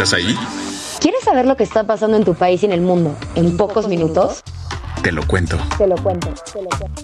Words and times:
¿Estás 0.00 0.14
ahí? 0.14 0.34
¿Quieres 0.98 1.22
saber 1.22 1.44
lo 1.44 1.58
que 1.58 1.62
está 1.62 1.86
pasando 1.86 2.16
en 2.16 2.24
tu 2.24 2.34
país 2.34 2.62
y 2.62 2.64
en 2.64 2.72
el 2.72 2.80
mundo 2.80 3.14
en, 3.34 3.58
pocos, 3.58 3.86
minutos? 3.86 4.42
Te 5.02 5.12
lo 5.12 5.22
cuento. 5.26 5.58
Te 5.76 5.86
lo 5.86 5.94
cuento. 5.96 6.32
Te 6.50 6.62
lo 6.62 6.70
cuento. 6.70 7.02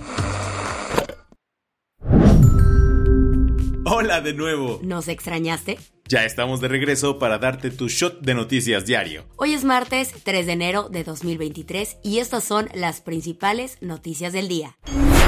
Hola 3.84 4.22
de 4.22 4.32
nuevo. 4.32 4.80
¿Nos 4.82 5.08
extrañaste? 5.08 5.78
Ya 6.08 6.24
estamos 6.24 6.62
de 6.62 6.68
regreso 6.68 7.18
para 7.18 7.36
darte 7.36 7.70
tu 7.70 7.88
shot 7.88 8.22
de 8.22 8.32
noticias 8.32 8.86
diario. 8.86 9.26
Hoy 9.36 9.52
es 9.52 9.64
martes 9.64 10.14
3 10.24 10.46
de 10.46 10.52
enero 10.52 10.88
de 10.88 11.04
2023 11.04 11.98
y 12.02 12.20
estas 12.20 12.44
son 12.44 12.70
las 12.72 13.02
principales 13.02 13.76
noticias 13.82 14.32
del 14.32 14.48
día. 14.48 14.78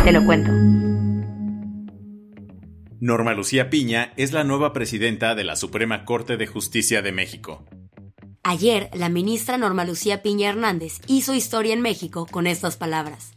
Te 0.04 0.12
lo 0.12 0.24
cuento. 0.24 0.87
Norma 3.00 3.32
Lucía 3.32 3.70
Piña 3.70 4.12
es 4.16 4.32
la 4.32 4.42
nueva 4.42 4.72
presidenta 4.72 5.36
de 5.36 5.44
la 5.44 5.54
Suprema 5.54 6.04
Corte 6.04 6.36
de 6.36 6.48
Justicia 6.48 7.00
de 7.00 7.12
México. 7.12 7.64
Ayer, 8.42 8.90
la 8.92 9.08
ministra 9.08 9.56
Norma 9.56 9.84
Lucía 9.84 10.20
Piña 10.20 10.48
Hernández 10.48 10.94
hizo 11.06 11.34
historia 11.34 11.74
en 11.74 11.80
México 11.80 12.26
con 12.28 12.48
estas 12.48 12.76
palabras. 12.76 13.36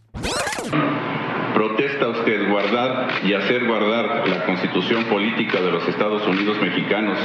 Protesta 1.62 2.08
usted 2.08 2.50
guardar 2.50 3.08
y 3.24 3.34
hacer 3.34 3.68
guardar 3.68 4.28
la 4.28 4.46
constitución 4.46 5.04
política 5.04 5.62
de 5.62 5.70
los 5.70 5.88
Estados 5.88 6.28
Unidos 6.28 6.60
mexicanos 6.60 7.20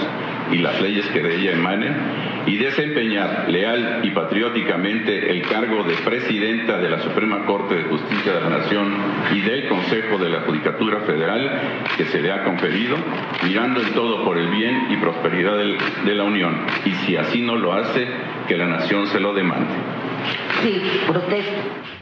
y 0.53 0.59
las 0.59 0.78
leyes 0.83 1.06
que 1.06 1.23
de 1.23 1.37
ella 1.37 1.53
emanen 1.53 1.97
y 2.45 2.59
desempeñar 2.59 3.47
leal 3.48 4.01
y 4.03 4.11
patrióticamente 4.11 5.31
el 5.31 5.41
cargo 5.41 5.84
de 5.84 5.95
presidenta 6.05 6.77
de 6.77 6.91
la 6.91 6.98
Suprema 7.01 7.47
Corte 7.47 7.77
de 7.77 7.84
Justicia 7.84 8.34
de 8.34 8.41
la 8.43 8.59
Nación 8.59 8.95
y 9.33 9.41
del 9.41 9.69
Consejo 9.69 10.19
de 10.19 10.28
la 10.28 10.41
Judicatura 10.43 11.00
Federal 11.06 11.61
que 11.97 12.05
se 12.05 12.21
le 12.21 12.31
ha 12.31 12.45
conferido, 12.45 12.95
mirando 13.43 13.81
en 13.81 13.95
todo 13.95 14.23
por 14.23 14.37
el 14.37 14.48
bien 14.50 14.89
y 14.91 14.98
prosperidad 14.98 15.56
de 15.56 16.15
la 16.15 16.25
Unión. 16.25 16.61
Y 16.84 16.91
si 17.06 17.16
así 17.16 17.41
no 17.41 17.56
lo 17.56 17.72
hace, 17.72 18.06
que 18.47 18.59
la 18.59 18.66
Nación 18.66 19.06
se 19.06 19.19
lo 19.19 19.32
demande. 19.32 19.72
Sí, 20.62 20.82
protesto. 21.06 21.96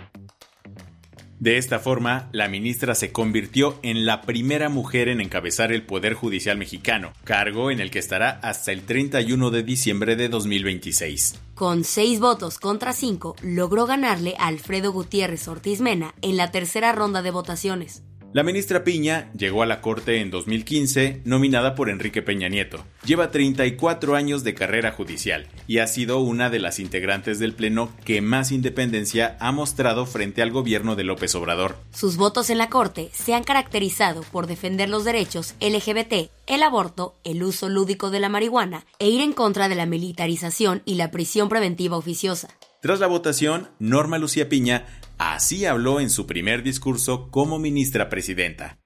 De 1.40 1.58
esta 1.58 1.78
forma, 1.78 2.28
la 2.32 2.48
ministra 2.48 2.94
se 2.94 3.12
convirtió 3.12 3.78
en 3.82 4.06
la 4.06 4.22
primera 4.22 4.68
mujer 4.68 5.08
en 5.08 5.20
encabezar 5.20 5.72
el 5.72 5.82
Poder 5.82 6.14
Judicial 6.14 6.56
mexicano, 6.56 7.12
cargo 7.24 7.70
en 7.70 7.80
el 7.80 7.90
que 7.90 7.98
estará 7.98 8.38
hasta 8.42 8.72
el 8.72 8.82
31 8.82 9.50
de 9.50 9.62
diciembre 9.62 10.16
de 10.16 10.28
2026. 10.28 11.34
Con 11.54 11.84
seis 11.84 12.20
votos 12.20 12.58
contra 12.58 12.92
cinco, 12.92 13.36
logró 13.42 13.86
ganarle 13.86 14.34
a 14.38 14.46
Alfredo 14.46 14.92
Gutiérrez 14.92 15.46
Ortiz 15.48 15.80
Mena 15.80 16.14
en 16.22 16.36
la 16.36 16.50
tercera 16.50 16.92
ronda 16.92 17.22
de 17.22 17.30
votaciones. 17.30 18.02
La 18.34 18.42
ministra 18.42 18.82
Piña 18.82 19.30
llegó 19.38 19.62
a 19.62 19.66
la 19.66 19.80
Corte 19.80 20.20
en 20.20 20.32
2015, 20.32 21.20
nominada 21.24 21.76
por 21.76 21.88
Enrique 21.88 22.20
Peña 22.20 22.48
Nieto. 22.48 22.84
Lleva 23.06 23.30
34 23.30 24.16
años 24.16 24.42
de 24.42 24.54
carrera 24.54 24.90
judicial 24.90 25.46
y 25.68 25.78
ha 25.78 25.86
sido 25.86 26.18
una 26.18 26.50
de 26.50 26.58
las 26.58 26.80
integrantes 26.80 27.38
del 27.38 27.54
Pleno 27.54 27.92
que 28.04 28.22
más 28.22 28.50
independencia 28.50 29.36
ha 29.38 29.52
mostrado 29.52 30.04
frente 30.04 30.42
al 30.42 30.50
gobierno 30.50 30.96
de 30.96 31.04
López 31.04 31.32
Obrador. 31.36 31.76
Sus 31.92 32.16
votos 32.16 32.50
en 32.50 32.58
la 32.58 32.70
Corte 32.70 33.08
se 33.12 33.34
han 33.34 33.44
caracterizado 33.44 34.22
por 34.32 34.48
defender 34.48 34.88
los 34.88 35.04
derechos 35.04 35.54
LGBT, 35.60 36.28
el 36.48 36.64
aborto, 36.64 37.14
el 37.22 37.40
uso 37.44 37.68
lúdico 37.68 38.10
de 38.10 38.18
la 38.18 38.30
marihuana 38.30 38.84
e 38.98 39.10
ir 39.10 39.20
en 39.20 39.32
contra 39.32 39.68
de 39.68 39.76
la 39.76 39.86
militarización 39.86 40.82
y 40.84 40.96
la 40.96 41.12
prisión 41.12 41.48
preventiva 41.48 41.96
oficiosa. 41.96 42.48
Tras 42.84 43.00
la 43.00 43.06
votación, 43.06 43.70
Norma 43.78 44.18
Lucía 44.18 44.50
Piña 44.50 44.84
así 45.32 45.64
habló 45.64 46.00
en 46.00 46.10
su 46.10 46.26
primer 46.26 46.62
discurso 46.62 47.30
como 47.30 47.58
ministra 47.58 48.08
presidenta. 48.08 48.76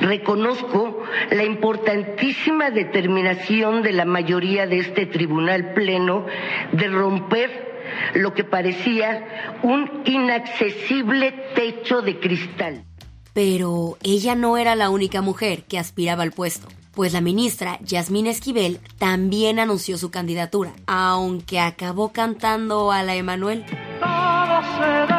Reconozco 0.00 1.02
la 1.30 1.44
importantísima 1.44 2.70
determinación 2.70 3.82
de 3.82 3.92
la 3.92 4.04
mayoría 4.04 4.66
de 4.66 4.78
este 4.78 5.06
tribunal 5.06 5.74
pleno 5.74 6.24
de 6.72 6.88
romper 6.88 7.68
lo 8.14 8.32
que 8.32 8.44
parecía 8.44 9.58
un 9.62 10.02
inaccesible 10.04 11.32
techo 11.54 12.00
de 12.00 12.18
cristal. 12.20 12.84
Pero 13.32 13.98
ella 14.02 14.34
no 14.34 14.56
era 14.56 14.74
la 14.74 14.90
única 14.90 15.20
mujer 15.20 15.64
que 15.64 15.78
aspiraba 15.78 16.22
al 16.22 16.32
puesto, 16.32 16.68
pues 16.92 17.12
la 17.12 17.20
ministra 17.20 17.78
Yasmín 17.82 18.26
Esquivel 18.26 18.80
también 18.98 19.58
anunció 19.58 19.98
su 19.98 20.10
candidatura, 20.10 20.72
aunque 20.86 21.60
acabó 21.60 22.12
cantando 22.12 22.92
a 22.92 23.02
la 23.02 23.14
Emanuel. 23.14 23.64
todo 24.00 24.62
se 24.76 25.17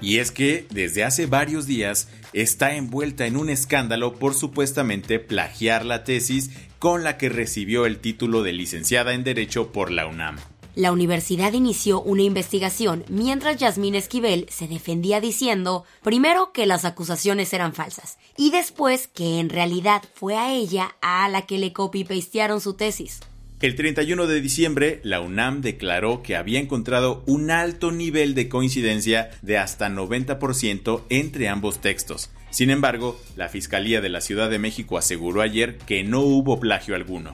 Y 0.00 0.18
es 0.18 0.30
que 0.30 0.66
desde 0.70 1.04
hace 1.04 1.26
varios 1.26 1.66
días 1.66 2.08
está 2.32 2.74
envuelta 2.74 3.26
en 3.26 3.36
un 3.36 3.50
escándalo 3.50 4.14
por 4.14 4.34
supuestamente 4.34 5.18
plagiar 5.18 5.84
la 5.84 6.04
tesis 6.04 6.50
con 6.78 7.04
la 7.04 7.18
que 7.18 7.28
recibió 7.28 7.86
el 7.86 7.98
título 7.98 8.42
de 8.42 8.52
licenciada 8.52 9.12
en 9.12 9.24
Derecho 9.24 9.72
por 9.72 9.90
la 9.90 10.06
UNAM. 10.06 10.38
La 10.76 10.92
universidad 10.92 11.52
inició 11.52 12.00
una 12.00 12.22
investigación 12.22 13.04
mientras 13.08 13.56
Yasmín 13.56 13.96
Esquivel 13.96 14.46
se 14.48 14.68
defendía 14.68 15.20
diciendo, 15.20 15.84
primero 16.02 16.52
que 16.52 16.64
las 16.64 16.84
acusaciones 16.84 17.52
eran 17.52 17.74
falsas 17.74 18.18
y 18.36 18.50
después 18.50 19.08
que 19.08 19.40
en 19.40 19.50
realidad 19.50 20.02
fue 20.14 20.36
a 20.36 20.54
ella 20.54 20.94
a 21.02 21.28
la 21.28 21.42
que 21.42 21.58
le 21.58 21.72
copy-pastearon 21.72 22.60
su 22.60 22.74
tesis. 22.74 23.20
El 23.60 23.74
31 23.74 24.26
de 24.26 24.40
diciembre, 24.40 25.00
la 25.04 25.20
UNAM 25.20 25.60
declaró 25.60 26.22
que 26.22 26.34
había 26.34 26.58
encontrado 26.58 27.22
un 27.26 27.50
alto 27.50 27.92
nivel 27.92 28.34
de 28.34 28.48
coincidencia 28.48 29.28
de 29.42 29.58
hasta 29.58 29.90
90% 29.90 31.02
entre 31.10 31.50
ambos 31.50 31.78
textos. 31.82 32.30
Sin 32.48 32.70
embargo, 32.70 33.20
la 33.36 33.50
Fiscalía 33.50 34.00
de 34.00 34.08
la 34.08 34.22
Ciudad 34.22 34.48
de 34.48 34.58
México 34.58 34.96
aseguró 34.96 35.42
ayer 35.42 35.76
que 35.76 36.02
no 36.04 36.20
hubo 36.20 36.58
plagio 36.58 36.94
alguno. 36.94 37.32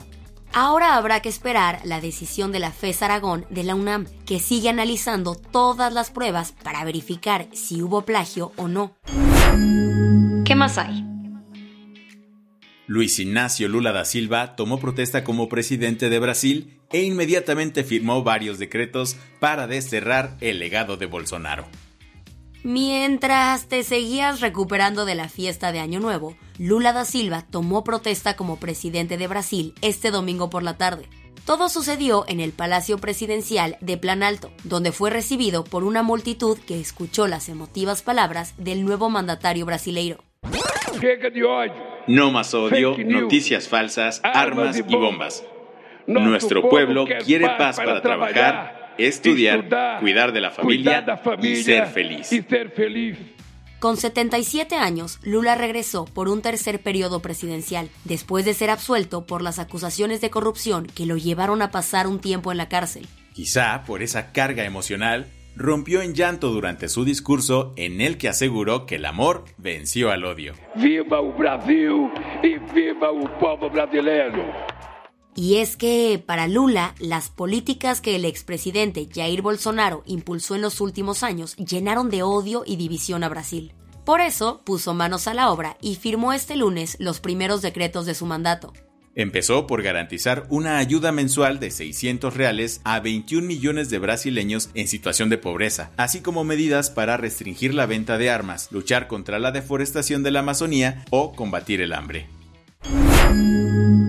Ahora 0.51 0.95
habrá 0.95 1.21
que 1.21 1.29
esperar 1.29 1.79
la 1.85 2.01
decisión 2.01 2.51
de 2.51 2.59
la 2.59 2.71
FES 2.71 3.03
Aragón 3.03 3.45
de 3.49 3.63
la 3.63 3.75
UNAM, 3.75 4.05
que 4.25 4.39
sigue 4.39 4.67
analizando 4.67 5.33
todas 5.35 5.93
las 5.93 6.11
pruebas 6.11 6.53
para 6.61 6.83
verificar 6.83 7.47
si 7.53 7.81
hubo 7.81 8.01
plagio 8.01 8.51
o 8.57 8.67
no. 8.67 8.97
¿Qué 10.43 10.55
más 10.55 10.77
hay? 10.77 11.06
Luis 12.87 13.19
Ignacio 13.19 13.67
Lula 13.67 13.91
da 13.91 14.05
Silva 14.05 14.55
tomó 14.55 14.79
protesta 14.79 15.25
como 15.25 15.49
presidente 15.49 16.09
de 16.09 16.19
Brasil 16.19 16.79
e 16.89 17.03
inmediatamente 17.03 17.83
firmó 17.83 18.23
varios 18.23 18.59
decretos 18.59 19.17
para 19.41 19.67
desterrar 19.67 20.37
el 20.39 20.59
legado 20.59 20.95
de 20.95 21.05
Bolsonaro. 21.05 21.67
Mientras 22.63 23.67
te 23.67 23.83
seguías 23.83 24.39
recuperando 24.39 25.03
de 25.03 25.15
la 25.15 25.27
fiesta 25.27 25.73
de 25.73 25.79
Año 25.79 25.99
Nuevo, 25.99 26.37
Lula 26.57 26.93
da 26.93 27.03
Silva 27.03 27.45
tomó 27.49 27.83
protesta 27.83 28.37
como 28.37 28.57
presidente 28.57 29.17
de 29.17 29.27
Brasil 29.27 29.73
este 29.81 30.09
domingo 30.09 30.49
por 30.49 30.63
la 30.63 30.77
tarde. 30.77 31.09
Todo 31.45 31.67
sucedió 31.67 32.23
en 32.29 32.39
el 32.39 32.53
Palacio 32.53 32.99
Presidencial 32.99 33.77
de 33.81 33.97
Planalto, 33.97 34.51
donde 34.63 34.93
fue 34.93 35.09
recibido 35.09 35.65
por 35.65 35.83
una 35.83 36.03
multitud 36.03 36.57
que 36.57 36.79
escuchó 36.79 37.27
las 37.27 37.49
emotivas 37.49 38.01
palabras 38.01 38.53
del 38.57 38.85
nuevo 38.85 39.09
mandatario 39.09 39.65
brasileiro. 39.65 40.23
Chega 41.01 41.29
de 41.29 41.43
ódio. 41.43 41.86
No 42.07 42.31
más 42.31 42.53
odio, 42.53 42.95
noticias 42.97 43.67
falsas, 43.67 44.21
Armas 44.23 44.77
y 44.77 44.81
bombas. 44.81 45.43
Nuestro 46.07 46.69
pueblo 46.69 47.05
quiere 47.25 47.47
paz 47.57 47.77
para 47.77 48.01
trabajar, 48.01 48.93
estudiar, 48.97 49.99
cuidar 49.99 50.31
de 50.31 50.41
la 50.41 50.51
familia 50.51 51.05
y 51.41 51.55
ser 51.57 51.87
feliz. 51.87 52.29
Con 53.79 53.95
77 53.95 54.75
años, 54.75 55.19
Lula 55.21 55.53
regresó 55.53 56.05
por 56.05 56.29
un 56.29 56.41
tercer 56.41 56.81
periodo 56.81 57.21
presidencial, 57.21 57.89
después 58.05 58.43
de 58.43 58.55
ser 58.55 58.71
absuelto 58.71 59.27
por 59.27 59.43
las 59.43 59.59
acusaciones 59.59 60.19
de 60.19 60.31
corrupción 60.31 60.87
que 60.87 61.05
lo 61.05 61.15
llevaron 61.15 61.61
a 61.61 61.69
pasar 61.69 62.07
un 62.07 62.19
tiempo 62.19 62.51
en 62.51 62.57
la 62.57 62.69
cárcel. 62.69 63.05
Quizá 63.33 63.83
por 63.85 64.01
esa 64.01 64.31
carga 64.31 64.65
emocional, 64.65 65.27
rompió 65.57 66.01
en 66.01 66.13
llanto 66.13 66.49
durante 66.49 66.87
su 66.87 67.03
discurso 67.03 67.73
en 67.75 67.99
el 67.99 68.17
que 68.17 68.29
aseguró 68.29 68.85
que 68.85 68.95
el 68.95 69.05
amor 69.05 69.43
venció 69.57 70.11
al 70.11 70.23
odio. 70.23 70.53
¡Viva 70.75 71.19
el 71.19 71.31
Brasil 71.33 72.09
y 72.43 72.57
viva 72.73 73.09
el 73.09 73.29
pueblo 73.39 73.69
brasileño! 73.69 74.45
Y 75.35 75.57
es 75.57 75.77
que, 75.77 76.23
para 76.25 76.47
Lula, 76.47 76.95
las 76.99 77.29
políticas 77.29 78.01
que 78.01 78.15
el 78.15 78.25
expresidente 78.25 79.07
Jair 79.13 79.41
Bolsonaro 79.41 80.03
impulsó 80.05 80.55
en 80.55 80.61
los 80.61 80.81
últimos 80.81 81.21
años 81.21 81.55
llenaron 81.57 82.09
de 82.09 82.23
odio 82.23 82.63
y 82.65 82.75
división 82.75 83.23
a 83.23 83.29
Brasil. 83.29 83.73
Por 84.03 84.21
eso, 84.21 84.61
puso 84.63 84.93
manos 84.93 85.27
a 85.27 85.33
la 85.33 85.51
obra 85.51 85.77
y 85.81 85.95
firmó 85.95 86.33
este 86.33 86.55
lunes 86.55 86.97
los 86.99 87.19
primeros 87.19 87.61
decretos 87.61 88.05
de 88.05 88.15
su 88.15 88.25
mandato. 88.25 88.73
Empezó 89.17 89.65
por 89.65 89.81
garantizar 89.81 90.45
una 90.51 90.77
ayuda 90.77 91.11
mensual 91.11 91.59
de 91.59 91.71
600 91.71 92.37
reales 92.37 92.81
a 92.83 92.99
21 92.99 93.47
millones 93.47 93.89
de 93.89 93.97
brasileños 93.97 94.69
en 94.75 94.87
situación 94.87 95.31
de 95.31 95.39
pobreza, 95.39 95.91
así 95.97 96.21
como 96.21 96.43
medidas 96.43 96.91
para 96.91 97.17
restringir 97.17 97.73
la 97.73 97.87
venta 97.87 98.19
de 98.19 98.29
armas, 98.29 98.71
luchar 98.71 99.07
contra 99.07 99.39
la 99.39 99.51
deforestación 99.51 100.21
de 100.21 100.29
la 100.29 100.41
Amazonía 100.41 101.03
o 101.09 101.33
combatir 101.33 101.81
el 101.81 101.93
hambre. 101.93 102.27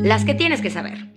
Las 0.03 0.27
que 0.27 0.35
tienes 0.35 0.61
que 0.61 0.69
saber. 0.69 1.11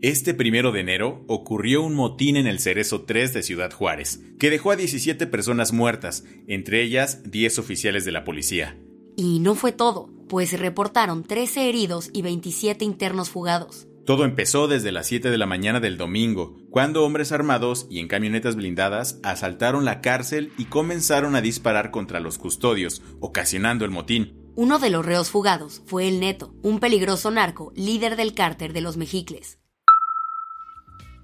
Este 0.00 0.32
primero 0.32 0.72
de 0.72 0.80
enero 0.80 1.26
ocurrió 1.28 1.82
un 1.82 1.94
motín 1.94 2.38
en 2.38 2.46
el 2.46 2.58
Cerezo 2.58 3.02
3 3.02 3.34
de 3.34 3.42
Ciudad 3.42 3.70
Juárez, 3.70 4.18
que 4.38 4.48
dejó 4.48 4.70
a 4.70 4.76
17 4.76 5.26
personas 5.26 5.74
muertas, 5.74 6.24
entre 6.48 6.82
ellas 6.82 7.30
10 7.30 7.58
oficiales 7.58 8.06
de 8.06 8.12
la 8.12 8.24
policía. 8.24 8.78
Y 9.14 9.40
no 9.40 9.54
fue 9.54 9.72
todo, 9.72 10.19
pues 10.30 10.50
se 10.50 10.56
reportaron 10.56 11.24
13 11.24 11.68
heridos 11.68 12.08
y 12.12 12.22
27 12.22 12.84
internos 12.84 13.30
fugados. 13.30 13.88
Todo 14.06 14.24
empezó 14.24 14.68
desde 14.68 14.92
las 14.92 15.08
7 15.08 15.28
de 15.28 15.36
la 15.36 15.46
mañana 15.46 15.80
del 15.80 15.98
domingo, 15.98 16.56
cuando 16.70 17.04
hombres 17.04 17.32
armados 17.32 17.88
y 17.90 17.98
en 17.98 18.06
camionetas 18.06 18.54
blindadas 18.54 19.18
asaltaron 19.24 19.84
la 19.84 20.00
cárcel 20.00 20.52
y 20.56 20.66
comenzaron 20.66 21.34
a 21.34 21.40
disparar 21.40 21.90
contra 21.90 22.20
los 22.20 22.38
custodios, 22.38 23.02
ocasionando 23.18 23.84
el 23.84 23.90
motín. 23.90 24.52
Uno 24.54 24.78
de 24.78 24.90
los 24.90 25.04
reos 25.04 25.30
fugados 25.30 25.82
fue 25.86 26.06
el 26.06 26.20
Neto, 26.20 26.54
un 26.62 26.78
peligroso 26.78 27.32
narco, 27.32 27.72
líder 27.74 28.14
del 28.14 28.32
cárter 28.32 28.72
de 28.72 28.82
los 28.82 28.96
Mejicles. 28.96 29.58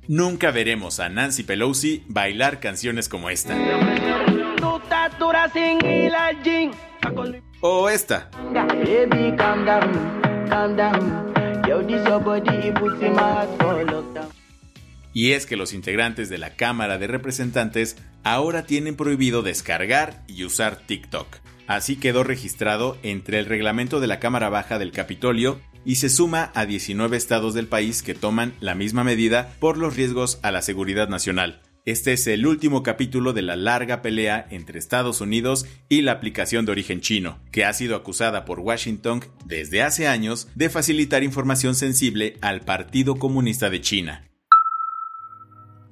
Nunca 0.09 0.51
veremos 0.51 0.99
a 0.99 1.09
Nancy 1.09 1.45
Pelosi 1.45 2.05
bailar 2.09 2.59
canciones 2.59 3.09
como 3.09 3.31
esta. 3.31 3.57
O 7.69 7.89
esta. 7.89 8.31
Y 15.13 15.33
es 15.33 15.47
que 15.47 15.57
los 15.57 15.73
integrantes 15.73 16.29
de 16.29 16.39
la 16.39 16.51
Cámara 16.51 16.97
de 16.99 17.09
Representantes 17.09 17.97
ahora 18.23 18.67
tienen 18.67 18.95
prohibido 18.95 19.43
descargar 19.43 20.23
y 20.29 20.45
usar 20.45 20.77
TikTok. 20.77 21.27
Así 21.67 21.97
quedó 21.97 22.23
registrado 22.23 22.99
entre 23.03 23.41
el 23.41 23.47
reglamento 23.47 23.99
de 23.99 24.07
la 24.07 24.21
Cámara 24.21 24.49
Baja 24.49 24.79
del 24.79 24.93
Capitolio 24.93 25.61
y 25.85 25.97
se 25.97 26.09
suma 26.09 26.53
a 26.55 26.67
19 26.67 27.17
estados 27.17 27.53
del 27.53 27.67
país 27.67 28.05
que 28.05 28.15
toman 28.15 28.55
la 28.61 28.77
misma 28.77 29.03
medida 29.03 29.53
por 29.59 29.77
los 29.77 29.97
riesgos 29.97 30.39
a 30.45 30.53
la 30.53 30.63
seguridad 30.63 31.09
nacional. 31.09 31.63
Este 31.87 32.15
es 32.15 32.27
el 32.27 32.49
último 32.49 32.83
capítulo 32.83 33.33
de 33.33 33.43
la 33.43 33.55
larga 33.55 34.03
pelea 34.03 34.49
entre 34.51 34.77
Estados 34.77 35.21
Unidos 35.21 35.67
y 35.89 36.03
la 36.03 36.11
aplicación 36.11 36.67
de 36.67 36.73
origen 36.73 37.01
chino, 37.01 37.39
que 37.53 37.65
ha 37.65 37.73
sido 37.73 37.95
acusada 37.95 38.45
por 38.45 38.59
Washington 38.59 39.23
desde 39.45 39.83
hace 39.85 40.09
años 40.09 40.49
de 40.57 40.69
facilitar 40.69 41.23
información 41.23 41.77
sensible 41.77 42.39
al 42.41 42.63
Partido 42.63 43.21
Comunista 43.21 43.71
de 43.71 43.81
China. 43.81 44.29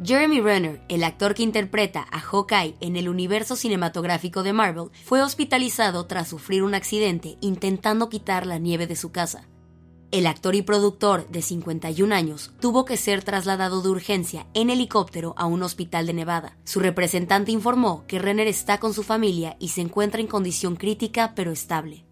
Jeremy 0.02 0.40
Renner, 0.40 0.80
el 0.88 1.04
actor 1.04 1.32
que 1.34 1.44
interpreta 1.44 2.04
a 2.10 2.18
Hawkeye 2.18 2.74
en 2.80 2.96
el 2.96 3.08
universo 3.08 3.54
cinematográfico 3.54 4.42
de 4.42 4.52
Marvel, 4.52 4.88
fue 5.04 5.22
hospitalizado 5.22 6.06
tras 6.06 6.26
sufrir 6.26 6.64
un 6.64 6.74
accidente 6.74 7.36
intentando 7.40 8.08
quitar 8.08 8.46
la 8.46 8.58
nieve 8.58 8.88
de 8.88 8.96
su 8.96 9.12
casa. 9.12 9.46
El 10.10 10.26
actor 10.26 10.54
y 10.54 10.62
productor 10.62 11.28
de 11.28 11.42
51 11.42 12.14
años 12.14 12.52
tuvo 12.60 12.84
que 12.84 12.96
ser 12.96 13.22
trasladado 13.22 13.82
de 13.82 13.88
urgencia 13.88 14.46
en 14.54 14.70
helicóptero 14.70 15.34
a 15.36 15.46
un 15.46 15.62
hospital 15.62 16.06
de 16.06 16.12
Nevada. 16.12 16.56
Su 16.64 16.80
representante 16.80 17.50
informó 17.50 18.04
que 18.06 18.18
Renner 18.18 18.46
está 18.46 18.78
con 18.78 18.94
su 18.94 19.02
familia 19.02 19.56
y 19.58 19.68
se 19.68 19.80
encuentra 19.80 20.20
en 20.20 20.26
condición 20.26 20.76
crítica 20.76 21.32
pero 21.34 21.50
estable. 21.50 22.04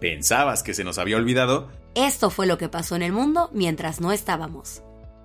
¿Pensabas 0.00 0.62
que 0.62 0.74
se 0.74 0.84
nos 0.84 0.98
había 0.98 1.16
olvidado? 1.16 1.70
Esto 1.94 2.30
fue 2.30 2.46
lo 2.46 2.58
que 2.58 2.68
pasó 2.68 2.96
en 2.96 3.02
el 3.02 3.12
mundo 3.12 3.48
mientras 3.52 4.00
no 4.00 4.12
estábamos. 4.12 4.82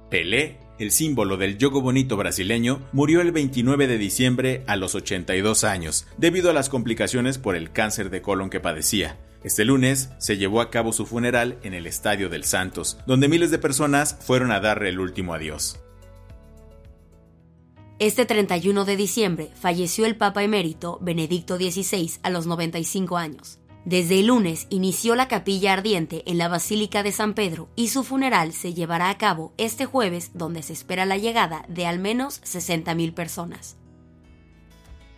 Pelé, 0.10 0.60
el 0.80 0.92
símbolo 0.92 1.38
del 1.38 1.58
yogo 1.58 1.82
bonito 1.82 2.18
brasileño, 2.18 2.82
murió 2.94 3.22
el 3.22 3.32
29 3.32 3.88
de 3.88 3.98
diciembre 3.98 4.64
a 4.68 4.76
los 4.76 4.96
82 4.96 5.64
años, 5.64 6.08
debido 6.18 6.50
a 6.50 6.54
las 6.54 6.70
complicaciones 6.70 7.38
por 7.38 7.56
el 7.56 7.72
cáncer 7.72 8.10
de 8.10 8.22
colon 8.22 8.50
que 8.50 8.60
padecía. 8.60 9.18
Este 9.44 9.64
lunes 9.64 10.10
se 10.18 10.36
llevó 10.36 10.60
a 10.60 10.70
cabo 10.70 10.92
su 10.92 11.06
funeral 11.06 11.58
en 11.64 11.74
el 11.74 11.88
Estadio 11.88 12.28
del 12.30 12.44
Santos, 12.44 12.98
donde 13.08 13.30
miles 13.30 13.52
de 13.52 13.58
personas 13.58 14.18
fueron 14.20 14.52
a 14.52 14.60
darle 14.60 14.90
el 14.90 15.00
último 15.00 15.34
adiós. 15.34 15.80
Este 18.00 18.26
31 18.26 18.84
de 18.86 18.98
diciembre 18.98 19.50
falleció 19.56 20.06
el 20.06 20.18
Papa 20.18 20.44
emérito 20.44 21.00
Benedicto 21.02 21.58
XVI 21.58 22.12
a 22.24 22.30
los 22.30 22.48
95 22.48 23.18
años. 23.18 23.60
Desde 23.86 24.20
el 24.20 24.28
lunes 24.28 24.68
inició 24.70 25.16
la 25.16 25.30
capilla 25.30 25.72
ardiente 25.74 26.24
en 26.26 26.38
la 26.38 26.50
Basílica 26.50 27.02
de 27.02 27.14
San 27.14 27.34
Pedro 27.34 27.70
y 27.78 27.88
su 27.88 28.04
funeral 28.04 28.52
se 28.52 28.74
llevará 28.74 29.10
a 29.10 29.18
cabo 29.18 29.54
este 29.58 29.86
jueves 29.86 30.32
donde 30.34 30.64
se 30.64 30.74
espera 30.74 31.06
la 31.06 31.18
llegada 31.18 31.64
de 31.70 31.88
al 31.88 32.00
menos 32.00 32.42
60.000 32.42 33.14
personas. 33.14 33.78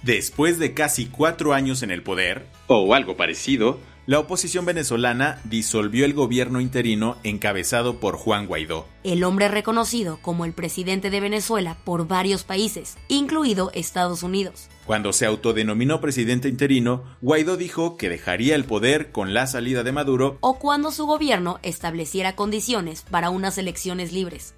Después 0.04 0.58
de 0.58 0.74
casi 0.74 1.08
cuatro 1.08 1.54
años 1.54 1.84
en 1.84 1.92
el 1.92 2.02
poder, 2.02 2.48
o 2.68 2.96
algo 2.96 3.18
parecido, 3.18 3.80
la 4.12 4.20
oposición 4.20 4.66
venezolana 4.66 5.40
disolvió 5.46 6.04
el 6.04 6.14
gobierno 6.14 6.60
interino 6.60 7.16
encabezado 7.24 8.02
por 8.02 8.18
Juan 8.18 8.46
Guaidó. 8.46 8.86
El 9.06 9.24
hombre 9.24 9.48
reconocido 9.48 10.20
como 10.22 10.44
el 10.44 10.52
presidente 10.52 11.10
de 11.10 11.22
Venezuela 11.22 11.78
por 11.86 12.10
varios 12.10 12.44
países, 12.44 12.98
incluido 13.08 13.72
Estados 13.74 14.22
Unidos. 14.22 14.68
Cuando 14.86 15.14
se 15.14 15.26
autodenominó 15.26 16.02
presidente 16.02 16.50
interino, 16.50 17.06
Guaidó 17.22 17.56
dijo 17.56 17.96
que 17.96 18.10
dejaría 18.10 18.56
el 18.56 18.66
poder 18.66 19.14
con 19.14 19.34
la 19.34 19.48
salida 19.48 19.82
de 19.84 19.94
Maduro 19.94 20.38
o 20.42 20.60
cuando 20.60 20.92
su 20.92 21.06
gobierno 21.06 21.60
estableciera 21.64 22.36
condiciones 22.36 23.06
para 23.10 23.30
unas 23.30 23.58
elecciones 23.58 24.12
libres. 24.12 24.56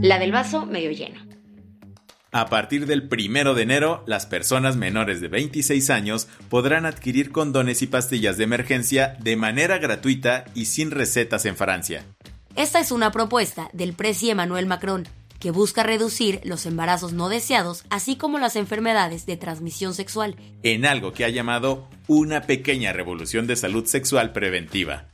La 0.00 0.18
del 0.18 0.32
vaso 0.32 0.66
medio 0.66 0.90
lleno. 0.90 1.27
A 2.30 2.50
partir 2.50 2.86
del 2.86 3.08
primero 3.08 3.54
de 3.54 3.62
enero, 3.62 4.04
las 4.06 4.26
personas 4.26 4.76
menores 4.76 5.22
de 5.22 5.28
26 5.28 5.88
años 5.88 6.28
podrán 6.50 6.84
adquirir 6.84 7.32
condones 7.32 7.80
y 7.80 7.86
pastillas 7.86 8.36
de 8.36 8.44
emergencia 8.44 9.16
de 9.20 9.36
manera 9.36 9.78
gratuita 9.78 10.44
y 10.54 10.66
sin 10.66 10.90
recetas 10.90 11.46
en 11.46 11.56
Francia. 11.56 12.04
Esta 12.54 12.80
es 12.80 12.92
una 12.92 13.12
propuesta 13.12 13.70
del 13.72 13.94
presidente 13.94 14.32
Emmanuel 14.32 14.66
Macron, 14.66 15.08
que 15.40 15.52
busca 15.52 15.84
reducir 15.84 16.40
los 16.44 16.66
embarazos 16.66 17.14
no 17.14 17.30
deseados, 17.30 17.84
así 17.88 18.16
como 18.16 18.38
las 18.38 18.56
enfermedades 18.56 19.24
de 19.24 19.38
transmisión 19.38 19.94
sexual, 19.94 20.36
en 20.62 20.84
algo 20.84 21.14
que 21.14 21.24
ha 21.24 21.30
llamado 21.30 21.88
una 22.08 22.42
pequeña 22.42 22.92
revolución 22.92 23.46
de 23.46 23.56
salud 23.56 23.86
sexual 23.86 24.32
preventiva. 24.32 25.06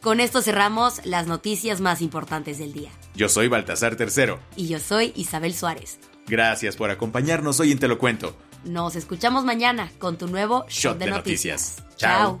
Con 0.00 0.18
esto 0.20 0.40
cerramos 0.40 1.04
las 1.04 1.26
noticias 1.26 1.80
más 1.80 2.00
importantes 2.00 2.58
del 2.58 2.72
día. 2.72 2.90
Yo 3.14 3.28
soy 3.28 3.48
Baltasar 3.48 3.96
Tercero. 3.96 4.38
Y 4.56 4.68
yo 4.68 4.78
soy 4.78 5.12
Isabel 5.16 5.54
Suárez. 5.54 5.98
Gracias 6.26 6.76
por 6.76 6.90
acompañarnos 6.90 7.60
hoy 7.60 7.72
en 7.72 7.78
Te 7.78 7.88
lo 7.88 7.98
cuento. 7.98 8.36
Nos 8.64 8.96
escuchamos 8.96 9.44
mañana 9.44 9.90
con 9.98 10.16
tu 10.18 10.28
nuevo 10.28 10.64
Shot, 10.68 10.98
de, 10.98 11.06
Noticias. 11.06 11.82
Chao. 11.96 12.40